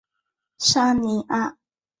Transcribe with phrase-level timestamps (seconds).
[0.57, 1.55] 沙尼阿。